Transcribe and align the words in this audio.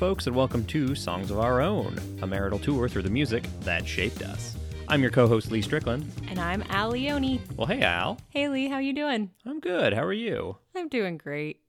folks, 0.00 0.26
and 0.26 0.34
welcome 0.34 0.64
to 0.64 0.94
Songs 0.94 1.30
of 1.30 1.38
Our 1.38 1.60
Own, 1.60 1.94
a 2.22 2.26
marital 2.26 2.58
tour 2.58 2.88
through 2.88 3.02
the 3.02 3.10
music 3.10 3.44
that 3.60 3.86
shaped 3.86 4.22
us. 4.22 4.56
I'm 4.88 5.02
your 5.02 5.10
co-host 5.10 5.50
Lee 5.50 5.60
Strickland. 5.60 6.10
And 6.26 6.38
I'm 6.38 6.64
Al 6.70 6.92
Leone. 6.92 7.38
Well, 7.54 7.66
hey 7.66 7.82
Al. 7.82 8.18
Hey 8.30 8.48
Lee, 8.48 8.68
how 8.68 8.78
you 8.78 8.94
doing? 8.94 9.30
I'm 9.44 9.60
good. 9.60 9.92
How 9.92 10.02
are 10.02 10.14
you? 10.14 10.56
I'm 10.74 10.88
doing 10.88 11.18
great. 11.18 11.60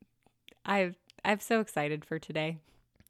I've 0.64 0.96
I'm 1.26 1.42
so 1.42 1.60
excited 1.60 2.06
for 2.06 2.20
today. 2.20 2.60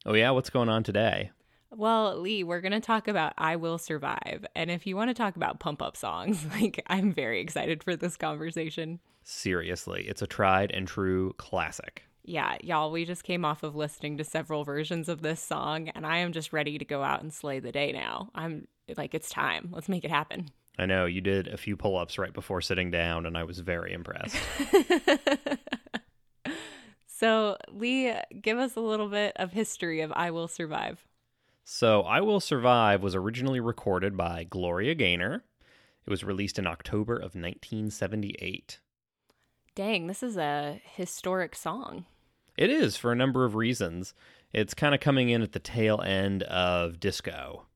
Oh 0.08 0.16
yeah, 0.16 0.32
what's 0.32 0.50
going 0.50 0.70
on 0.70 0.82
today? 0.82 1.30
Well, 1.70 2.20
Lee, 2.20 2.44
we're 2.44 2.60
going 2.62 2.72
to 2.72 2.80
talk 2.80 3.08
about 3.08 3.34
I 3.38 3.58
Will 3.58 3.78
Survive. 3.78 4.44
And 4.56 4.72
if 4.72 4.88
you 4.88 4.96
want 4.96 5.12
to 5.12 5.14
talk 5.14 5.36
about 5.36 5.60
pump 5.60 5.84
up 5.84 5.96
songs, 5.96 6.44
like 6.60 6.84
I'm 6.88 7.14
very 7.14 7.42
excited 7.42 7.84
for 7.84 7.96
this 7.96 8.18
conversation. 8.18 9.00
Seriously, 9.22 10.08
it's 10.08 10.24
a 10.24 10.28
tried 10.28 10.72
and 10.72 10.88
true 10.88 11.34
classic. 11.38 12.06
Yeah, 12.24 12.58
y'all, 12.62 12.92
we 12.92 13.06
just 13.06 13.24
came 13.24 13.44
off 13.44 13.64
of 13.64 13.76
listening 13.76 14.18
to 14.18 14.24
several 14.24 14.64
versions 14.64 15.10
of 15.10 15.22
this 15.22 15.42
song, 15.42 15.90
and 15.90 16.06
I 16.06 16.18
am 16.18 16.32
just 16.32 16.54
ready 16.54 16.78
to 16.78 16.86
go 16.86 17.02
out 17.02 17.22
and 17.22 17.34
slay 17.34 17.60
the 17.60 17.72
day 17.72 17.92
now. 17.92 18.30
I'm 18.36 18.68
like, 18.96 19.16
it's 19.16 19.30
time. 19.30 19.70
Let's 19.72 19.90
make 19.90 20.06
it 20.06 20.12
happen. 20.12 20.50
I 20.78 20.86
know 20.86 21.06
you 21.06 21.22
did 21.22 21.48
a 21.48 21.58
few 21.58 21.76
pull 21.76 21.98
ups 21.98 22.18
right 22.18 22.34
before 22.34 22.62
sitting 22.62 22.92
down, 22.92 23.26
and 23.26 23.38
I 23.38 23.44
was 23.44 23.60
very 23.60 23.94
impressed. 23.94 24.36
so, 27.08 27.58
Lee, 27.70 28.14
give 28.40 28.58
us 28.58 28.76
a 28.76 28.82
little 28.82 29.10
bit 29.10 29.34
of 29.38 29.52
history 29.52 30.02
of 30.02 30.12
I 30.16 30.32
Will 30.32 30.48
Survive. 30.48 31.06
So, 31.64 32.02
I 32.02 32.22
Will 32.22 32.40
Survive 32.40 33.02
was 33.02 33.16
originally 33.16 33.60
recorded 33.60 34.16
by 34.16 34.44
Gloria 34.44 34.96
Gaynor. 34.96 35.44
It 36.06 36.10
was 36.10 36.24
released 36.24 36.58
in 36.58 36.68
October 36.68 37.16
of 37.16 37.36
1978. 37.36 38.80
Dang, 39.74 40.08
this 40.08 40.22
is 40.22 40.36
a 40.36 40.82
historic 40.84 41.56
song. 41.56 42.06
It 42.58 42.70
is 42.70 42.98
for 42.98 43.12
a 43.12 43.16
number 43.16 43.46
of 43.46 43.56
reasons. 43.56 44.14
It's 44.54 44.74
kind 44.74 44.94
of 44.94 45.00
coming 45.00 45.30
in 45.30 45.42
at 45.42 45.54
the 45.54 45.60
tail 45.60 46.02
end 46.02 46.44
of 46.44 47.00
disco. 47.00 47.68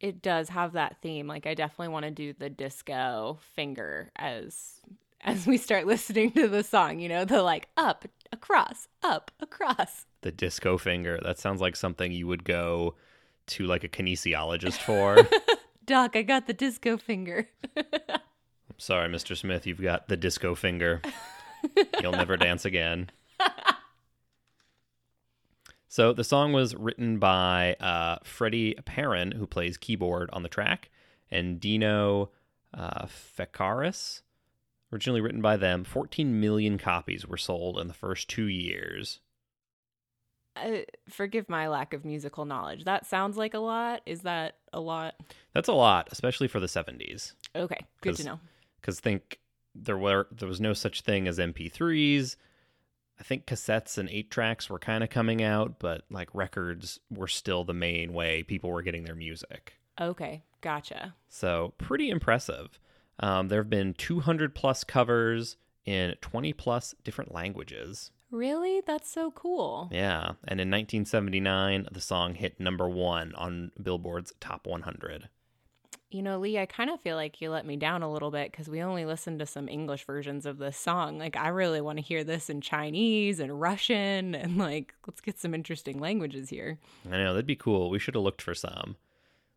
It 0.00 0.22
does 0.22 0.48
have 0.48 0.72
that 0.72 1.02
theme. 1.02 1.26
Like 1.26 1.46
I 1.46 1.54
definitely 1.54 1.92
want 1.92 2.04
to 2.04 2.10
do 2.10 2.32
the 2.32 2.48
disco 2.48 3.38
finger 3.54 4.10
as 4.16 4.80
as 5.20 5.46
we 5.46 5.58
start 5.58 5.86
listening 5.86 6.30
to 6.32 6.48
the 6.48 6.64
song, 6.64 6.98
you 6.98 7.08
know, 7.10 7.26
the 7.26 7.42
like 7.42 7.68
up, 7.76 8.06
across, 8.32 8.88
up, 9.02 9.30
across. 9.40 10.06
The 10.22 10.32
disco 10.32 10.78
finger. 10.78 11.18
That 11.22 11.38
sounds 11.38 11.60
like 11.60 11.76
something 11.76 12.10
you 12.10 12.26
would 12.26 12.44
go 12.44 12.94
to 13.48 13.66
like 13.66 13.84
a 13.84 13.88
kinesiologist 13.88 14.78
for. 14.78 15.18
Doc, 15.84 16.16
I 16.16 16.22
got 16.22 16.46
the 16.46 16.54
disco 16.54 16.96
finger. 16.96 17.48
Sorry, 18.78 19.08
Mr. 19.08 19.36
Smith, 19.36 19.66
you've 19.66 19.82
got 19.82 20.08
the 20.08 20.16
disco 20.16 20.54
finger. 20.54 21.02
You'll 22.00 22.12
never 22.12 22.36
dance 22.36 22.64
again. 22.64 23.10
So 25.88 26.12
the 26.12 26.22
song 26.22 26.52
was 26.52 26.76
written 26.76 27.18
by 27.18 27.74
uh, 27.80 28.18
Freddie 28.22 28.76
Perren, 28.86 29.34
who 29.34 29.46
plays 29.46 29.76
keyboard 29.76 30.30
on 30.32 30.42
the 30.44 30.48
track, 30.48 30.90
and 31.30 31.58
Dino 31.58 32.30
uh, 32.72 33.06
Fekaris. 33.06 34.22
Originally 34.92 35.20
written 35.20 35.42
by 35.42 35.56
them, 35.56 35.84
14 35.84 36.40
million 36.40 36.78
copies 36.78 37.26
were 37.26 37.36
sold 37.36 37.80
in 37.80 37.88
the 37.88 37.94
first 37.94 38.28
two 38.28 38.46
years. 38.46 39.20
Uh, 40.54 40.78
forgive 41.08 41.48
my 41.48 41.68
lack 41.68 41.94
of 41.94 42.04
musical 42.04 42.44
knowledge. 42.44 42.84
That 42.84 43.06
sounds 43.06 43.36
like 43.36 43.54
a 43.54 43.58
lot. 43.58 44.02
Is 44.06 44.20
that 44.20 44.56
a 44.72 44.80
lot? 44.80 45.14
That's 45.52 45.68
a 45.68 45.74
lot, 45.74 46.08
especially 46.12 46.48
for 46.48 46.60
the 46.60 46.66
70s. 46.66 47.32
Okay, 47.56 47.80
good 48.02 48.16
to 48.16 48.24
know 48.24 48.40
because 48.80 49.00
think 49.00 49.38
there 49.74 49.98
were 49.98 50.26
there 50.30 50.48
was 50.48 50.60
no 50.60 50.72
such 50.72 51.02
thing 51.02 51.28
as 51.28 51.38
MP3s. 51.38 52.36
I 53.20 53.22
think 53.24 53.46
cassettes 53.46 53.98
and 53.98 54.08
eight 54.10 54.30
tracks 54.30 54.70
were 54.70 54.78
kind 54.78 55.02
of 55.02 55.10
coming 55.10 55.42
out, 55.42 55.78
but 55.80 56.02
like 56.10 56.28
records 56.34 57.00
were 57.10 57.26
still 57.26 57.64
the 57.64 57.74
main 57.74 58.12
way 58.12 58.42
people 58.42 58.70
were 58.70 58.82
getting 58.82 59.04
their 59.04 59.16
music. 59.16 59.74
Okay, 60.00 60.44
gotcha. 60.60 61.14
So 61.28 61.74
pretty 61.78 62.10
impressive. 62.10 62.78
Um, 63.20 63.48
there 63.48 63.60
have 63.60 63.70
been 63.70 63.94
200 63.94 64.54
plus 64.54 64.84
covers 64.84 65.56
in 65.84 66.14
20 66.20 66.52
plus 66.52 66.94
different 67.02 67.34
languages. 67.34 68.12
Really? 68.30 68.82
That's 68.86 69.10
so 69.10 69.30
cool. 69.30 69.88
Yeah. 69.90 70.32
And 70.46 70.60
in 70.60 70.70
1979, 70.70 71.88
the 71.90 72.00
song 72.00 72.34
hit 72.34 72.60
number 72.60 72.88
one 72.88 73.34
on 73.34 73.72
Billboard's 73.82 74.32
Top 74.38 74.66
100. 74.66 75.28
You 76.10 76.22
know, 76.22 76.38
Lee, 76.38 76.58
I 76.58 76.64
kind 76.64 76.88
of 76.88 77.00
feel 77.00 77.16
like 77.16 77.42
you 77.42 77.50
let 77.50 77.66
me 77.66 77.76
down 77.76 78.02
a 78.02 78.10
little 78.10 78.30
bit 78.30 78.50
because 78.50 78.68
we 78.68 78.82
only 78.82 79.04
listened 79.04 79.40
to 79.40 79.46
some 79.46 79.68
English 79.68 80.06
versions 80.06 80.46
of 80.46 80.56
this 80.56 80.78
song. 80.78 81.18
Like, 81.18 81.36
I 81.36 81.48
really 81.48 81.82
want 81.82 81.98
to 81.98 82.04
hear 82.04 82.24
this 82.24 82.48
in 82.48 82.62
Chinese 82.62 83.40
and 83.40 83.60
Russian 83.60 84.34
and, 84.34 84.56
like, 84.56 84.94
let's 85.06 85.20
get 85.20 85.38
some 85.38 85.52
interesting 85.54 85.98
languages 85.98 86.48
here. 86.48 86.78
I 87.06 87.18
know, 87.18 87.34
that'd 87.34 87.46
be 87.46 87.56
cool. 87.56 87.90
We 87.90 87.98
should 87.98 88.14
have 88.14 88.24
looked 88.24 88.40
for 88.40 88.54
some. 88.54 88.96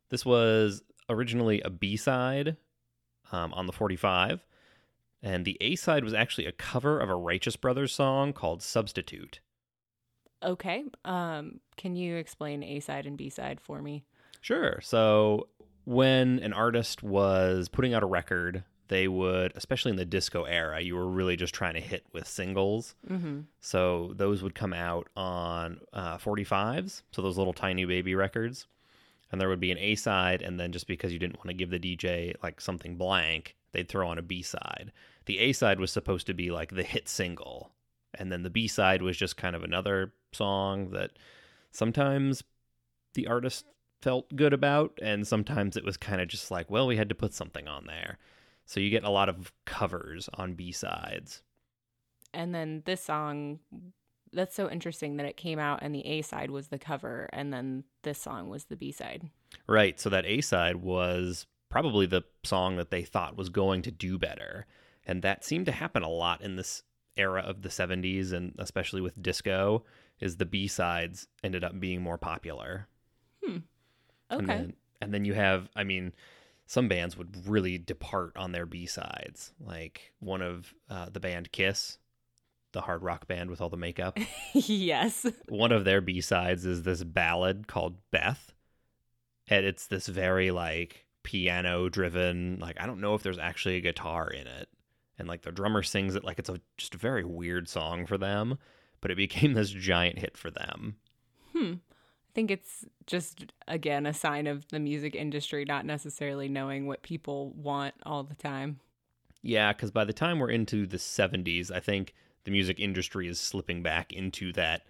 This 0.09 0.25
was 0.25 0.83
originally 1.07 1.61
a 1.61 1.69
B 1.69 1.95
side 1.95 2.57
um, 3.31 3.53
on 3.53 3.65
the 3.65 3.73
45, 3.73 4.43
and 5.23 5.45
the 5.45 5.57
A 5.61 5.75
side 5.77 6.03
was 6.03 6.13
actually 6.13 6.47
a 6.47 6.51
cover 6.51 6.99
of 6.99 7.09
a 7.09 7.15
Righteous 7.15 7.55
Brothers 7.55 7.93
song 7.93 8.33
called 8.33 8.61
Substitute. 8.61 9.39
Okay. 10.43 10.83
Um, 11.05 11.59
can 11.77 11.95
you 11.95 12.17
explain 12.17 12.63
A 12.63 12.79
side 12.81 13.05
and 13.05 13.17
B 13.17 13.29
side 13.29 13.61
for 13.61 13.81
me? 13.81 14.03
Sure. 14.41 14.79
So 14.81 15.47
when 15.91 16.39
an 16.39 16.53
artist 16.53 17.03
was 17.03 17.67
putting 17.67 17.93
out 17.93 18.01
a 18.01 18.05
record, 18.05 18.63
they 18.87 19.09
would, 19.09 19.51
especially 19.55 19.91
in 19.91 19.97
the 19.97 20.05
disco 20.05 20.45
era, 20.45 20.79
you 20.79 20.95
were 20.95 21.07
really 21.07 21.35
just 21.35 21.53
trying 21.53 21.73
to 21.73 21.81
hit 21.81 22.05
with 22.13 22.25
singles. 22.25 22.95
Mm-hmm. 23.09 23.41
So 23.59 24.13
those 24.15 24.41
would 24.41 24.55
come 24.55 24.73
out 24.73 25.09
on 25.17 25.81
uh, 25.91 26.17
45s, 26.17 27.01
so 27.11 27.21
those 27.21 27.37
little 27.37 27.53
tiny 27.53 27.83
baby 27.83 28.15
records. 28.15 28.67
And 29.31 29.39
there 29.39 29.49
would 29.49 29.59
be 29.59 29.71
an 29.71 29.77
A 29.77 29.95
side, 29.95 30.41
and 30.41 30.57
then 30.57 30.71
just 30.71 30.87
because 30.87 31.11
you 31.11 31.19
didn't 31.19 31.37
want 31.37 31.49
to 31.49 31.53
give 31.53 31.69
the 31.69 31.79
DJ 31.79 32.35
like 32.41 32.61
something 32.61 32.95
blank, 32.95 33.57
they'd 33.73 33.89
throw 33.89 34.07
on 34.07 34.17
a 34.17 34.21
B 34.21 34.41
side. 34.41 34.93
The 35.25 35.39
A 35.39 35.51
side 35.51 35.79
was 35.79 35.91
supposed 35.91 36.25
to 36.27 36.33
be 36.33 36.51
like 36.51 36.73
the 36.73 36.83
hit 36.83 37.09
single, 37.09 37.71
and 38.13 38.31
then 38.31 38.43
the 38.43 38.49
B 38.49 38.67
side 38.67 39.01
was 39.01 39.17
just 39.17 39.37
kind 39.37 39.57
of 39.57 39.63
another 39.63 40.13
song 40.31 40.91
that 40.91 41.11
sometimes 41.71 42.43
the 43.13 43.27
artist 43.27 43.65
felt 44.01 44.35
good 44.35 44.53
about, 44.53 44.97
and 45.01 45.27
sometimes 45.27 45.77
it 45.77 45.85
was 45.85 45.97
kind 45.97 46.21
of 46.21 46.27
just 46.27 46.51
like, 46.51 46.69
well, 46.69 46.87
we 46.87 46.97
had 46.97 47.09
to 47.09 47.15
put 47.15 47.33
something 47.33 47.67
on 47.67 47.85
there. 47.85 48.17
So 48.65 48.79
you 48.79 48.89
get 48.89 49.03
a 49.03 49.09
lot 49.09 49.29
of 49.29 49.51
covers 49.65 50.29
on 50.33 50.53
B 50.53 50.71
sides. 50.71 51.43
And 52.33 52.55
then 52.55 52.83
this 52.85 53.03
song, 53.03 53.59
that's 54.31 54.55
so 54.55 54.69
interesting 54.69 55.17
that 55.17 55.25
it 55.25 55.35
came 55.35 55.59
out 55.59 55.79
and 55.81 55.93
the 55.93 56.05
A 56.05 56.21
side 56.21 56.51
was 56.51 56.69
the 56.69 56.79
cover, 56.79 57.29
and 57.33 57.53
then 57.53 57.83
this 58.03 58.19
song 58.19 58.49
was 58.49 58.65
the 58.65 58.77
B 58.77 58.91
side. 58.91 59.29
Right. 59.67 59.99
So 59.99 60.09
that 60.09 60.25
A 60.25 60.41
side 60.41 60.77
was 60.77 61.45
probably 61.69 62.05
the 62.05 62.23
song 62.43 62.77
that 62.77 62.91
they 62.91 63.03
thought 63.03 63.37
was 63.37 63.49
going 63.49 63.81
to 63.83 63.91
do 63.91 64.17
better. 64.17 64.65
And 65.05 65.21
that 65.21 65.43
seemed 65.43 65.65
to 65.65 65.71
happen 65.71 66.03
a 66.03 66.09
lot 66.09 66.41
in 66.41 66.55
this 66.55 66.83
era 67.17 67.41
of 67.41 67.61
the 67.61 67.69
70s, 67.69 68.31
and 68.31 68.53
especially 68.57 69.01
with 69.01 69.21
disco, 69.21 69.83
is 70.19 70.37
the 70.37 70.45
B 70.45 70.67
sides 70.67 71.27
ended 71.43 71.63
up 71.63 71.79
being 71.79 72.01
more 72.01 72.17
popular. 72.17 72.87
Okay. 74.31 74.39
And 74.39 74.49
then, 74.49 74.73
and 75.01 75.13
then 75.13 75.25
you 75.25 75.33
have, 75.33 75.69
I 75.75 75.83
mean, 75.83 76.13
some 76.65 76.87
bands 76.87 77.17
would 77.17 77.47
really 77.47 77.77
depart 77.77 78.37
on 78.37 78.51
their 78.53 78.65
B 78.65 78.85
sides. 78.85 79.51
Like 79.59 80.13
one 80.19 80.41
of 80.41 80.73
uh, 80.89 81.07
the 81.11 81.19
band 81.19 81.51
Kiss, 81.51 81.97
the 82.71 82.81
hard 82.81 83.03
rock 83.03 83.27
band 83.27 83.49
with 83.49 83.59
all 83.61 83.69
the 83.69 83.77
makeup. 83.77 84.17
yes. 84.53 85.25
One 85.49 85.71
of 85.71 85.83
their 85.83 86.01
B 86.01 86.21
sides 86.21 86.65
is 86.65 86.83
this 86.83 87.03
ballad 87.03 87.67
called 87.67 87.97
Beth. 88.11 88.53
And 89.47 89.65
it's 89.65 89.87
this 89.87 90.07
very 90.07 90.51
like 90.51 91.05
piano 91.23 91.89
driven, 91.89 92.57
like, 92.61 92.79
I 92.79 92.85
don't 92.85 93.01
know 93.01 93.15
if 93.15 93.23
there's 93.23 93.39
actually 93.39 93.75
a 93.75 93.81
guitar 93.81 94.29
in 94.29 94.47
it. 94.47 94.69
And 95.19 95.27
like 95.27 95.41
the 95.41 95.51
drummer 95.51 95.83
sings 95.83 96.15
it 96.15 96.23
like 96.23 96.39
it's 96.39 96.49
a 96.49 96.59
just 96.77 96.95
a 96.95 96.97
very 96.97 97.23
weird 97.23 97.67
song 97.67 98.05
for 98.05 98.17
them, 98.17 98.57
but 99.01 99.11
it 99.11 99.17
became 99.17 99.53
this 99.53 99.69
giant 99.69 100.19
hit 100.19 100.37
for 100.37 100.49
them. 100.49 100.95
Hmm. 101.53 101.73
I 102.31 102.33
think 102.33 102.49
it's 102.49 102.85
just, 103.07 103.51
again, 103.67 104.05
a 104.05 104.13
sign 104.13 104.47
of 104.47 104.65
the 104.69 104.79
music 104.79 105.15
industry 105.15 105.65
not 105.65 105.85
necessarily 105.85 106.47
knowing 106.47 106.87
what 106.87 107.01
people 107.01 107.51
want 107.57 107.93
all 108.05 108.23
the 108.23 108.35
time. 108.35 108.79
Yeah, 109.41 109.73
because 109.73 109.91
by 109.91 110.05
the 110.05 110.13
time 110.13 110.39
we're 110.39 110.49
into 110.49 110.87
the 110.87 110.95
70s, 110.95 111.71
I 111.71 111.81
think 111.81 112.13
the 112.45 112.51
music 112.51 112.79
industry 112.79 113.27
is 113.27 113.37
slipping 113.37 113.83
back 113.83 114.13
into 114.13 114.53
that 114.53 114.83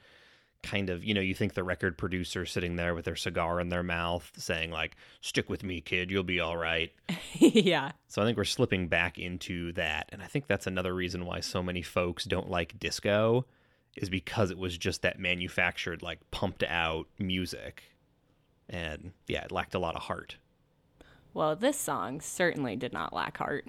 kind 0.61 0.91
of, 0.91 1.03
you 1.03 1.15
know, 1.15 1.21
you 1.21 1.33
think 1.33 1.55
the 1.55 1.63
record 1.63 1.97
producer 1.97 2.45
sitting 2.45 2.75
there 2.75 2.93
with 2.93 3.05
their 3.05 3.15
cigar 3.15 3.59
in 3.59 3.69
their 3.69 3.81
mouth 3.81 4.31
saying, 4.37 4.69
like, 4.69 4.95
stick 5.21 5.49
with 5.49 5.63
me, 5.63 5.81
kid, 5.81 6.11
you'll 6.11 6.21
be 6.21 6.39
all 6.39 6.57
right. 6.57 6.91
yeah. 7.33 7.93
So 8.07 8.21
I 8.21 8.25
think 8.25 8.37
we're 8.37 8.43
slipping 8.43 8.87
back 8.87 9.17
into 9.17 9.71
that. 9.73 10.09
And 10.11 10.21
I 10.21 10.27
think 10.27 10.45
that's 10.45 10.67
another 10.67 10.93
reason 10.93 11.25
why 11.25 11.39
so 11.39 11.63
many 11.63 11.81
folks 11.81 12.23
don't 12.23 12.51
like 12.51 12.79
disco 12.79 13.47
is 13.95 14.09
because 14.09 14.51
it 14.51 14.57
was 14.57 14.77
just 14.77 15.01
that 15.01 15.19
manufactured, 15.19 16.01
like 16.01 16.19
pumped 16.31 16.63
out 16.63 17.07
music. 17.19 17.83
And 18.69 19.11
yeah, 19.27 19.43
it 19.43 19.51
lacked 19.51 19.75
a 19.75 19.79
lot 19.79 19.95
of 19.95 20.03
heart. 20.03 20.37
Well, 21.33 21.55
this 21.55 21.77
song 21.77 22.21
certainly 22.21 22.75
did 22.75 22.93
not 22.93 23.13
lack 23.13 23.37
heart. 23.37 23.67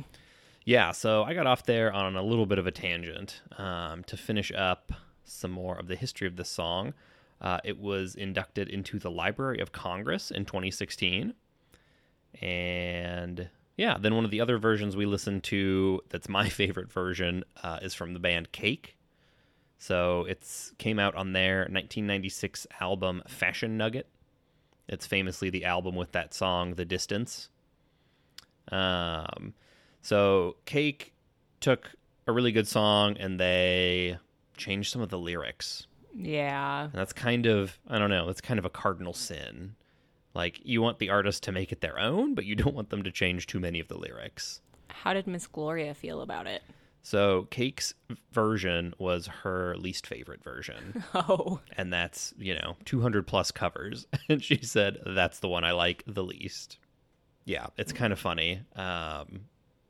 Yeah, 0.65 0.93
so 0.93 1.25
I 1.25 1.35
got 1.35 1.47
off 1.47 1.65
there 1.65 1.93
on 1.93 2.17
a 2.17 2.23
little 2.23 2.47
bit 2.47 2.59
of 2.59 2.67
a 2.67 2.71
tangent 2.71 3.41
um, 3.59 4.05
to 4.05 4.17
finish 4.17 4.53
up 4.53 4.93
some 5.25 5.51
more 5.51 5.77
of 5.77 5.89
the 5.89 5.97
history 5.97 6.27
of 6.27 6.37
this 6.37 6.49
song. 6.49 6.95
Uh, 7.41 7.59
it 7.65 7.79
was 7.79 8.15
inducted 8.15 8.69
into 8.69 8.99
the 8.99 9.11
Library 9.11 9.59
of 9.59 9.73
Congress 9.73 10.31
in 10.31 10.45
2016. 10.45 11.35
And 12.41 13.49
yeah, 13.77 13.97
then 13.99 14.15
one 14.15 14.25
of 14.25 14.31
the 14.31 14.41
other 14.41 14.59
versions 14.59 14.97
we 14.97 15.07
listened 15.07 15.43
to 15.45 16.01
that's 16.11 16.29
my 16.29 16.49
favorite 16.49 16.93
version 16.93 17.45
uh, 17.63 17.81
is 17.83 17.95
from 17.95 18.13
the 18.13 18.21
band 18.21 18.53
Cake. 18.53 18.97
So 19.83 20.27
it's 20.29 20.73
came 20.79 21.01
out 21.01 21.17
on 21.17 21.33
their 21.33 21.63
1996 21.63 22.69
album 22.81 23.21
Fashion 23.27 23.77
Nugget. 23.77 24.07
It's 24.87 25.09
famously 25.09 25.51
the 25.51 25.65
album 25.65 25.97
with 25.97 26.13
that 26.13 26.33
song 26.33 26.75
The 26.75 26.85
Distance. 26.85 27.49
Um, 28.71 29.55
so 30.01 30.55
Cake 30.67 31.15
took 31.59 31.91
a 32.29 32.33
really 32.33 32.53
good 32.53 32.69
song 32.69 33.17
and 33.17 33.41
they 33.41 34.19
changed 34.57 34.93
some 34.93 35.03
of 35.03 35.09
the 35.09 35.19
lyrics. 35.19 35.89
Yeah. 36.15 36.85
And 36.85 36.93
that's 36.93 37.13
kind 37.13 37.47
of 37.47 37.81
I 37.89 37.99
don't 37.99 38.11
know, 38.11 38.27
that's 38.27 38.41
kind 38.41 38.61
of 38.61 38.65
a 38.65 38.71
cardinal 38.71 39.15
sin. 39.15 39.75
Like 40.33 40.61
you 40.63 40.81
want 40.81 41.01
the 41.01 41.11
artist 41.11 41.43
to 41.43 41.53
make 41.53 41.73
it 41.73 41.81
their 41.81 41.99
own, 41.99 42.37
but 42.37 42.45
you 42.45 42.55
don't 42.55 42.77
want 42.77 42.91
them 42.91 43.03
to 43.03 43.11
change 43.11 43.49
too 43.49 43.59
many 43.59 43.81
of 43.81 43.89
the 43.89 43.99
lyrics. 43.99 44.61
How 44.91 45.13
did 45.13 45.27
Miss 45.27 45.49
Gloria 45.49 45.93
feel 45.93 46.21
about 46.21 46.47
it? 46.47 46.63
So 47.03 47.49
Cake's 47.51 47.95
version 48.33 48.95
was 48.99 49.27
her 49.27 49.77
least 49.77 50.07
favorite 50.07 50.43
version. 50.43 51.05
Oh. 51.15 51.61
and 51.77 51.93
that's, 51.93 52.33
you 52.39 52.55
know, 52.55 52.77
200 52.85 53.27
plus 53.27 53.51
covers. 53.51 54.07
And 54.29 54.43
she 54.43 54.59
said 54.63 54.99
that's 55.05 55.41
the 55.41 55.49
one 55.49 55.65
I 55.65 55.73
like 55.73 56.05
the 56.07 56.23
least. 56.25 56.79
Yeah, 57.45 57.67
it's 57.77 57.93
kind 57.93 58.13
of 58.13 58.19
funny. 58.19 58.61
Um, 58.77 59.47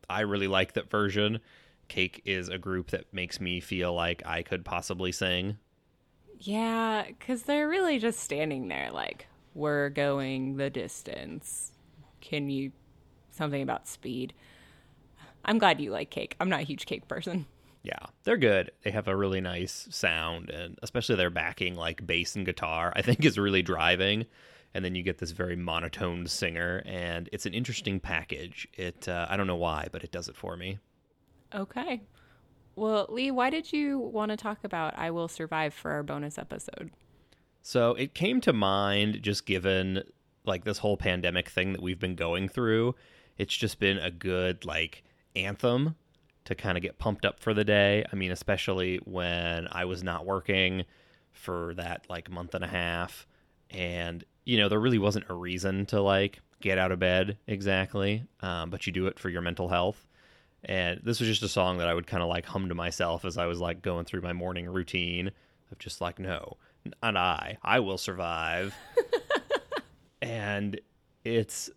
I 0.09 0.20
really 0.20 0.49
like 0.49 0.73
that 0.73 0.91
version. 0.91 1.41
Cake 1.88 2.23
is 2.25 2.49
a 2.49 2.59
group 2.59 2.91
that 2.91 3.12
makes 3.12 3.41
me 3.41 3.61
feel 3.61 3.93
like 3.93 4.23
I 4.25 4.43
could 4.43 4.65
possibly 4.65 5.12
sing. 5.12 5.58
Yeah, 6.38 7.05
because 7.06 7.43
they're 7.43 7.69
really 7.69 7.99
just 7.99 8.20
standing 8.20 8.69
there 8.69 8.91
like, 8.91 9.26
we're 9.55 9.91
going 9.91 10.56
the 10.56 10.70
distance. 10.70 11.73
Can 12.23 12.49
you. 12.49 12.73
Something 13.31 13.62
about 13.62 13.87
speed. 13.88 14.32
I'm 15.44 15.59
glad 15.59 15.81
you 15.81 15.91
like 15.91 16.11
cake. 16.11 16.37
I'm 16.41 16.49
not 16.49 16.61
a 16.61 16.65
huge 16.65 16.87
cake 16.87 17.09
person. 17.09 17.47
Yeah, 17.83 17.99
they're 18.23 18.37
good. 18.37 18.71
They 18.85 18.93
have 18.93 19.09
a 19.09 19.17
really 19.17 19.41
nice 19.41 19.89
sound, 19.91 20.50
and 20.50 20.79
especially 20.83 21.17
their 21.17 21.31
backing, 21.31 21.75
like 21.75 22.06
bass 22.06 22.37
and 22.37 22.47
guitar, 22.47 22.93
I 22.94 23.03
think 23.03 23.25
is 23.25 23.39
really 23.39 23.62
driving. 23.62 24.27
And 24.75 24.85
then 24.85 24.94
you 24.94 25.03
get 25.03 25.19
this 25.19 25.33
very 25.33 25.56
monotone 25.56 26.27
singer, 26.27 26.83
and 26.87 27.29
it's 27.33 27.44
an 27.44 27.55
interesting 27.55 28.00
package. 28.00 28.69
It 28.75 29.09
uh, 29.09 29.27
I 29.29 29.37
don't 29.37 29.47
know 29.47 29.56
why, 29.56 29.89
but 29.91 30.05
it 30.05 30.12
does 30.12 30.29
it 30.29 30.37
for 30.37 30.56
me. 30.56 30.79
Okay. 31.55 32.03
Well, 32.75 33.06
Lee, 33.11 33.31
why 33.31 33.50
did 33.50 33.73
you 33.73 33.99
want 33.99 34.31
to 34.31 34.37
talk 34.37 34.65
about 34.65 34.97
I 34.97 35.11
Will 35.11 35.29
Survive 35.29 35.75
for 35.75 35.91
our 35.91 36.03
bonus 36.03 36.39
episode? 36.39 36.91
So 37.62 37.94
it 37.94 38.15
came 38.15 38.41
to 38.43 38.53
mind 38.53 39.21
just 39.23 39.44
given 39.44 40.03
like 40.44 40.65
this 40.65 40.79
whole 40.79 40.97
pandemic 40.97 41.49
thing 41.49 41.73
that 41.73 41.83
we've 41.83 42.00
been 42.00 42.17
going 42.17 42.49
through. 42.49 42.94
It's 43.39 43.56
just 43.56 43.79
been 43.79 43.99
a 43.99 44.11
good 44.11 44.65
like 44.65 45.05
anthem 45.37 45.96
to 46.44 46.55
kind 46.55 46.76
of 46.76 46.82
get 46.82 46.99
pumped 46.99 47.25
up 47.25 47.40
for 47.40 47.55
the 47.55 47.64
day. 47.64 48.05
I 48.12 48.17
mean, 48.17 48.32
especially 48.32 48.99
when 49.05 49.69
I 49.70 49.84
was 49.84 50.02
not 50.02 50.26
working 50.26 50.84
for 51.32 51.75
that 51.75 52.05
like 52.08 52.31
month 52.31 52.55
and 52.55 52.64
a 52.64 52.69
half 52.69 53.26
and 53.70 54.25
you 54.44 54.58
know, 54.58 54.69
there 54.69 54.81
really 54.81 54.99
wasn't 54.99 55.26
a 55.29 55.34
reason 55.34 55.87
to 55.87 56.00
like 56.00 56.40
get 56.61 56.79
out 56.79 56.93
of 56.93 56.99
bed 56.99 57.38
exactly, 57.46 58.25
um, 58.40 58.70
but 58.70 58.87
you 58.87 58.93
do 58.93 59.06
it 59.06 59.19
for 59.19 59.29
your 59.29 59.40
mental 59.40 59.69
health. 59.69 60.06
And 60.64 61.00
this 61.02 61.20
was 61.20 61.29
just 61.29 61.43
a 61.43 61.49
song 61.49 61.79
that 61.79 61.88
I 61.88 61.94
would 61.94 62.06
kind 62.06 62.23
of 62.23 62.29
like 62.29 62.46
hum 62.46 62.69
to 62.69 62.75
myself 62.75 63.25
as 63.25 63.37
I 63.37 63.46
was 63.46 63.61
like 63.61 63.82
going 63.82 64.05
through 64.05 64.23
my 64.23 64.32
morning 64.32 64.69
routine 64.69 65.32
of 65.70 65.79
just 65.79 66.00
like, 66.00 66.19
no, 66.19 66.56
not 67.02 67.17
I, 67.17 67.58
I 67.62 67.81
will 67.81 67.99
survive. 67.99 68.75
and 70.23 70.81
it's 71.25 71.70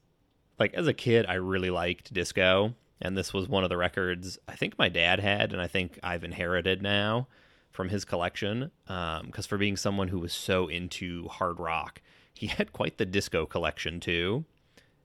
like 0.60 0.74
as 0.74 0.88
a 0.88 0.94
kid, 0.94 1.26
I 1.28 1.36
really 1.36 1.70
liked 1.70 2.14
disco. 2.14 2.74
And 3.02 3.18
this 3.18 3.34
was 3.34 3.48
one 3.48 3.64
of 3.64 3.70
the 3.70 3.78
records 3.78 4.40
I 4.48 4.56
think 4.56 4.78
my 4.78 4.90
dad 4.90 5.20
had, 5.20 5.52
and 5.52 5.62
I 5.62 5.68
think 5.68 6.00
I've 6.02 6.24
inherited 6.24 6.82
now 6.82 7.28
from 7.72 7.90
his 7.90 8.06
collection. 8.06 8.72
Because 8.86 9.22
um, 9.22 9.44
for 9.48 9.58
being 9.58 9.78
someone 9.78 10.08
who 10.08 10.20
was 10.20 10.34
so 10.34 10.68
into 10.68 11.28
hard 11.28 11.60
rock, 11.60 12.02
he 12.34 12.48
had 12.48 12.74
quite 12.74 12.98
the 12.98 13.06
disco 13.06 13.46
collection 13.46 14.00
too. 14.00 14.46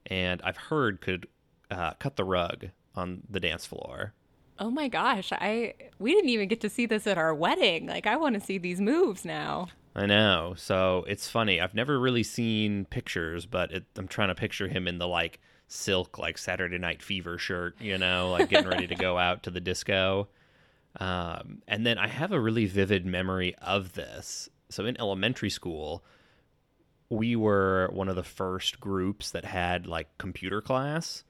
And 0.05 0.41
I've 0.43 0.57
heard 0.57 1.01
could 1.01 1.27
uh, 1.69 1.93
cut 1.93 2.15
the 2.15 2.23
rug 2.23 2.69
on 2.95 3.21
the 3.29 3.39
dance 3.39 3.65
floor. 3.65 4.13
Oh 4.59 4.69
my 4.69 4.87
gosh, 4.87 5.31
I 5.31 5.73
we 5.97 6.13
didn't 6.13 6.29
even 6.29 6.47
get 6.47 6.61
to 6.61 6.69
see 6.69 6.85
this 6.85 7.07
at 7.07 7.17
our 7.17 7.33
wedding. 7.33 7.87
Like 7.87 8.05
I 8.05 8.15
want 8.15 8.35
to 8.35 8.41
see 8.41 8.57
these 8.57 8.79
moves 8.79 9.25
now. 9.25 9.69
I 9.95 10.05
know. 10.05 10.53
So 10.57 11.03
it's 11.07 11.29
funny. 11.29 11.59
I've 11.59 11.73
never 11.73 11.99
really 11.99 12.23
seen 12.23 12.85
pictures, 12.85 13.45
but 13.45 13.71
it, 13.71 13.85
I'm 13.97 14.07
trying 14.07 14.29
to 14.29 14.35
picture 14.35 14.67
him 14.67 14.87
in 14.87 14.99
the 14.99 15.07
like 15.07 15.39
silk, 15.71 16.17
like 16.17 16.37
Saturday 16.37 16.77
Night 16.77 17.01
Fever 17.01 17.37
shirt, 17.37 17.75
you 17.79 17.97
know, 17.97 18.31
like 18.31 18.49
getting 18.49 18.69
ready 18.69 18.87
to 18.87 18.95
go 18.95 19.17
out 19.17 19.43
to 19.43 19.51
the 19.51 19.61
disco. 19.61 20.27
Um, 20.99 21.61
and 21.67 21.85
then 21.85 21.97
I 21.97 22.07
have 22.07 22.31
a 22.31 22.39
really 22.39 22.65
vivid 22.65 23.05
memory 23.05 23.55
of 23.61 23.93
this. 23.93 24.49
So 24.69 24.85
in 24.85 24.99
elementary 24.99 25.49
school, 25.49 26.03
we 27.09 27.35
were 27.35 27.89
one 27.93 28.09
of 28.09 28.15
the 28.15 28.23
first 28.23 28.79
groups 28.79 29.31
that 29.31 29.45
had 29.45 29.87
like 29.87 30.17
computer 30.17 30.61
class. 30.61 31.23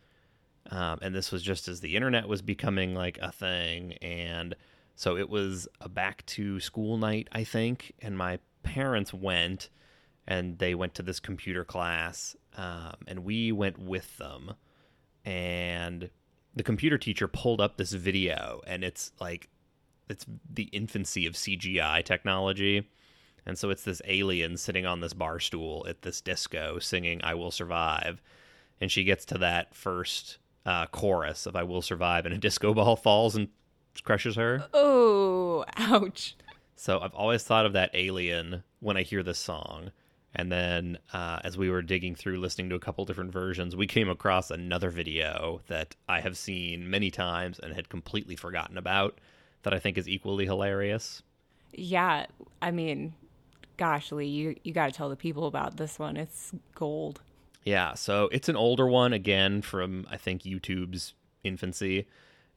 Um, 0.69 0.99
and 1.01 1.13
this 1.13 1.31
was 1.31 1.41
just 1.41 1.67
as 1.67 1.81
the 1.81 1.95
internet 1.95 2.27
was 2.27 2.41
becoming 2.41 2.93
like 2.95 3.17
a 3.19 3.31
thing. 3.31 3.93
And 4.01 4.55
so 4.95 5.17
it 5.17 5.29
was 5.29 5.67
a 5.79 5.89
back 5.89 6.25
to 6.27 6.59
school 6.59 6.97
night, 6.97 7.27
I 7.31 7.43
think. 7.43 7.93
And 7.99 8.17
my 8.17 8.39
parents 8.63 9.13
went 9.13 9.69
and 10.27 10.59
they 10.59 10.75
went 10.75 10.93
to 10.95 11.03
this 11.03 11.19
computer 11.19 11.65
class. 11.65 12.35
Um, 12.57 12.95
and 13.07 13.23
we 13.23 13.51
went 13.51 13.77
with 13.79 14.17
them. 14.17 14.53
And 15.25 16.09
the 16.55 16.63
computer 16.63 16.97
teacher 16.97 17.27
pulled 17.27 17.61
up 17.61 17.77
this 17.77 17.93
video, 17.93 18.61
and 18.67 18.83
it's 18.83 19.11
like, 19.19 19.49
it's 20.09 20.25
the 20.51 20.63
infancy 20.63 21.25
of 21.25 21.33
CGI 21.33 22.03
technology. 22.03 22.89
And 23.45 23.57
so 23.57 23.69
it's 23.69 23.83
this 23.83 24.01
alien 24.05 24.57
sitting 24.57 24.85
on 24.85 24.99
this 24.99 25.13
bar 25.13 25.39
stool 25.39 25.85
at 25.87 26.01
this 26.01 26.21
disco 26.21 26.79
singing 26.79 27.21
I 27.23 27.33
Will 27.33 27.51
Survive. 27.51 28.21
And 28.79 28.91
she 28.91 29.03
gets 29.03 29.25
to 29.25 29.37
that 29.39 29.73
first 29.73 30.37
uh, 30.65 30.87
chorus 30.87 31.45
of 31.45 31.55
I 31.55 31.63
Will 31.63 31.81
Survive, 31.81 32.25
and 32.25 32.35
a 32.35 32.37
disco 32.37 32.73
ball 32.73 32.95
falls 32.97 33.35
and 33.35 33.47
crushes 34.03 34.35
her. 34.35 34.65
Oh, 34.73 35.65
ouch. 35.77 36.35
So 36.75 36.99
I've 36.99 37.13
always 37.13 37.43
thought 37.43 37.65
of 37.65 37.73
that 37.73 37.91
alien 37.93 38.63
when 38.79 38.97
I 38.97 39.03
hear 39.03 39.23
this 39.23 39.39
song. 39.39 39.91
And 40.33 40.51
then 40.51 40.97
uh, 41.11 41.39
as 41.43 41.57
we 41.57 41.69
were 41.69 41.81
digging 41.81 42.15
through 42.15 42.39
listening 42.39 42.69
to 42.69 42.75
a 42.75 42.79
couple 42.79 43.03
different 43.05 43.33
versions, 43.33 43.75
we 43.75 43.87
came 43.87 44.09
across 44.09 44.49
another 44.49 44.89
video 44.89 45.61
that 45.67 45.95
I 46.07 46.21
have 46.21 46.37
seen 46.37 46.89
many 46.89 47.11
times 47.11 47.59
and 47.59 47.73
had 47.73 47.89
completely 47.89 48.35
forgotten 48.35 48.77
about 48.77 49.19
that 49.63 49.73
I 49.73 49.79
think 49.79 49.97
is 49.97 50.07
equally 50.07 50.45
hilarious. 50.45 51.21
Yeah, 51.73 52.27
I 52.61 52.71
mean, 52.71 53.13
gosh, 53.77 54.11
Lee, 54.11 54.25
you, 54.25 54.55
you 54.63 54.73
got 54.73 54.87
to 54.87 54.91
tell 54.91 55.09
the 55.09 55.15
people 55.15 55.47
about 55.47 55.77
this 55.77 55.99
one. 55.99 56.17
It's 56.17 56.51
gold. 56.75 57.21
Yeah, 57.63 57.93
so 57.93 58.29
it's 58.31 58.49
an 58.49 58.55
older 58.55 58.87
one 58.87 59.13
again 59.13 59.61
from 59.61 60.07
I 60.09 60.17
think 60.17 60.43
YouTube's 60.43 61.13
infancy, 61.43 62.07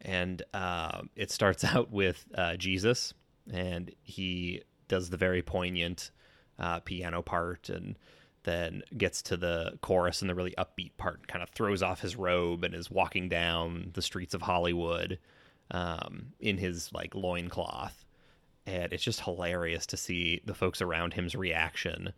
and 0.00 0.43
uh, 0.54 1.02
it 1.14 1.31
starts 1.31 1.64
out 1.64 1.90
with 1.90 2.25
uh, 2.35 2.57
Jesus, 2.57 3.14
and 3.52 3.93
he 4.02 4.62
does 4.88 5.11
the 5.11 5.16
very 5.16 5.43
poignant 5.43 6.11
uh, 6.58 6.80
piano 6.80 7.23
part, 7.23 7.68
and 7.68 7.96
then 8.44 8.82
gets 8.96 9.23
to 9.23 9.37
the 9.37 9.78
chorus 9.80 10.20
and 10.20 10.30
the 10.30 10.34
really 10.34 10.54
upbeat 10.58 10.96
part, 10.96 11.26
kind 11.26 11.42
of 11.42 11.50
throws 11.50 11.82
off 11.82 12.00
his 12.00 12.16
robe 12.16 12.64
and 12.64 12.75
is 12.75 12.90
walking 12.90 13.28
down 13.28 13.90
the 13.94 14.02
streets 14.02 14.34
of 14.34 14.42
Hollywood 14.42 15.18
um, 15.70 16.32
in 16.40 16.58
his 16.58 16.92
like 16.92 17.14
loincloth. 17.14 18.04
And 18.66 18.92
it's 18.92 19.02
just 19.02 19.20
hilarious 19.20 19.87
to 19.87 19.96
see 19.96 20.40
the 20.44 20.54
folks 20.54 20.80
around 20.80 21.14
him's 21.14 21.34
reaction 21.34 22.12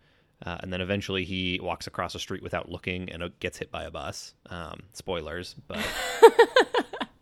uh, 0.45 0.57
and 0.59 0.71
then 0.71 0.81
eventually 0.81 1.23
he 1.23 1.59
walks 1.61 1.87
across 1.87 2.13
a 2.13 2.19
street 2.19 2.43
without 2.43 2.69
looking 2.69 3.09
and 3.09 3.23
uh, 3.23 3.29
gets 3.39 3.57
hit 3.57 3.71
by 3.71 3.83
a 3.83 3.91
bus. 3.91 4.35
Um, 4.49 4.83
spoilers, 4.93 5.55
but 5.67 5.79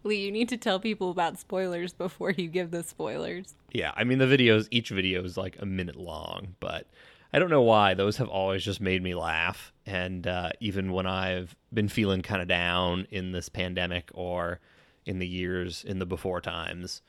Lee, 0.05 0.23
you 0.23 0.31
need 0.31 0.49
to 0.49 0.57
tell 0.57 0.79
people 0.79 1.09
about 1.09 1.39
spoilers 1.39 1.91
before 1.93 2.31
you 2.31 2.47
give 2.47 2.71
the 2.71 2.83
spoilers. 2.83 3.55
yeah, 3.73 3.91
I 3.95 4.03
mean 4.03 4.19
the 4.19 4.25
videos. 4.25 4.67
Each 4.71 4.89
video 4.89 5.23
is 5.23 5.35
like 5.35 5.57
a 5.59 5.65
minute 5.65 5.97
long, 5.97 6.55
but 6.59 6.87
I 7.33 7.39
don't 7.39 7.49
know 7.49 7.63
why 7.63 7.95
those 7.95 8.17
have 8.17 8.29
always 8.29 8.63
just 8.63 8.79
made 8.79 9.03
me 9.03 9.15
laugh. 9.15 9.73
And 9.85 10.25
uh, 10.27 10.51
even 10.59 10.93
when 10.93 11.07
I've 11.07 11.55
been 11.73 11.89
feeling 11.89 12.21
kind 12.21 12.41
of 12.41 12.47
down 12.47 13.07
in 13.11 13.31
this 13.31 13.49
pandemic 13.49 14.09
or 14.13 14.59
in 15.05 15.19
the 15.19 15.27
years 15.27 15.83
in 15.83 15.99
the 15.99 16.05
before 16.05 16.39
times, 16.39 17.01